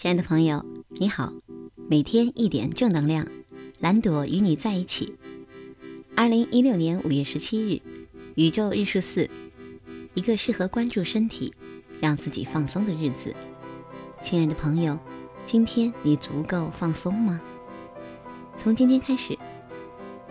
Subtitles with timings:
[0.00, 1.30] 亲爱的朋友，你好，
[1.86, 3.28] 每天一点正能量，
[3.80, 5.14] 蓝朵与你在一起。
[6.16, 7.82] 二零一六年五月十七日，
[8.34, 9.28] 宇宙日数四，
[10.14, 11.52] 一个适合关注身体、
[12.00, 13.36] 让自己放松的日子。
[14.22, 14.98] 亲爱的朋友，
[15.44, 17.38] 今天你足够放松吗？
[18.56, 19.38] 从今天开始，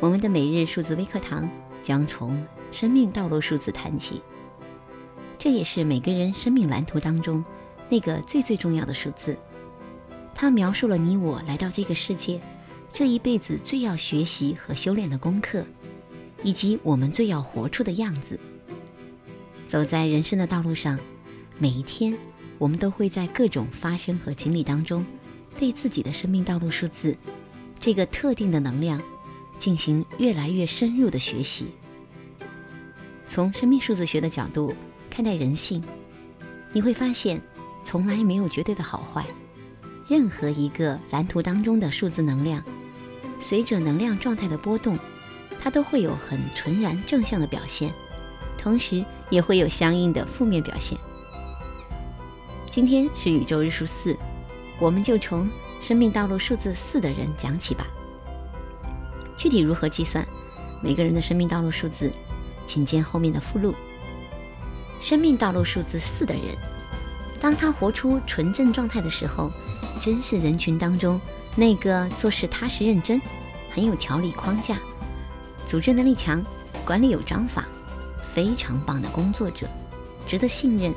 [0.00, 1.46] 我们的每日数字微课堂
[1.82, 2.42] 将从
[2.72, 4.22] 生命道路数字谈起。
[5.38, 7.44] 这也是每个人生命蓝图当中
[7.90, 9.36] 那个最最重要的数字。
[10.40, 12.40] 它描述了你我来到这个世界
[12.92, 15.66] 这一辈子最要学习和修炼的功课，
[16.44, 18.38] 以及我们最要活出的样子。
[19.66, 20.96] 走在人生的道路上，
[21.58, 22.16] 每一天，
[22.56, 25.04] 我们都会在各种发生和经历当中，
[25.58, 27.16] 对自己的生命道路数字
[27.80, 29.02] 这个特定的能量
[29.58, 31.66] 进行越来越深入的学习。
[33.26, 34.72] 从生命数字学的角度。
[35.10, 35.82] 看待人性，
[36.70, 37.42] 你会发现，
[37.82, 39.26] 从来没有绝对的好坏。
[40.08, 42.64] 任何一个蓝图当中的数字能量，
[43.38, 44.98] 随着能量状态的波动，
[45.60, 47.92] 它都会有很纯然正向的表现，
[48.56, 50.96] 同时也会有相应的负面表现。
[52.70, 54.16] 今天是宇宙日数四，
[54.80, 55.46] 我们就从
[55.78, 57.86] 生命道路数字四的人讲起吧。
[59.36, 60.26] 具体如何计算
[60.82, 62.10] 每个人的生命道路数字，
[62.66, 63.74] 请见后面的附录。
[65.00, 66.56] 生命道路数字四的人，
[67.38, 69.52] 当他活出纯正状态的时候，
[69.98, 71.20] 真是人群当中
[71.56, 73.20] 那个做事踏实认真、
[73.70, 74.78] 很有条理框架、
[75.66, 76.44] 组织能力强、
[76.84, 77.66] 管理有章法、
[78.22, 79.66] 非常棒的工作者，
[80.26, 80.94] 值得信任。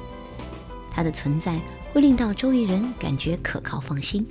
[0.90, 1.60] 他的存在
[1.94, 4.26] 会令到周围人感觉可靠放心。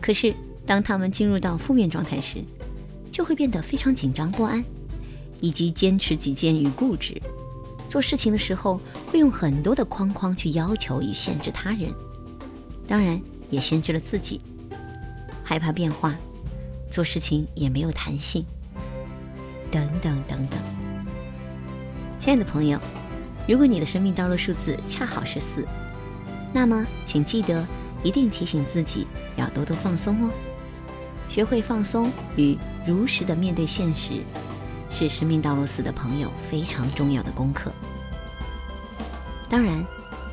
[0.00, 0.34] 可是，
[0.66, 2.42] 当他们进入到负面状态时，
[3.10, 4.64] 就会变得非常紧张不安，
[5.40, 7.20] 以及坚持己见与固执。
[7.86, 11.92] 做事情的时候，会用很多的框框去要求与限制他人，
[12.86, 13.20] 当然
[13.50, 14.40] 也限制了自己。
[15.44, 16.14] 害怕变化，
[16.90, 18.44] 做事情也没有弹性，
[19.70, 20.60] 等等等等。
[22.18, 22.78] 亲爱的朋友，
[23.46, 25.66] 如果你的生命道路数字恰好是四，
[26.52, 27.66] 那么请记得
[28.02, 30.30] 一定提醒自己要多多放松哦。
[31.28, 34.22] 学会放松与如实的面对现实。
[34.90, 37.70] 是生命道路四的朋友非常重要的功课。
[39.46, 39.84] 当然，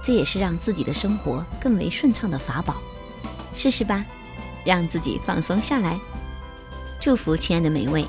[0.02, 2.78] 这也是让自己的生活更为顺畅的法宝。
[3.56, 4.06] 试试吧，
[4.64, 6.00] 让自己放松下来。
[7.00, 8.06] 祝福亲爱的每位